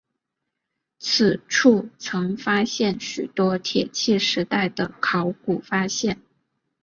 [0.97, 6.19] 此处曾发现许多铁器时代的考古发现。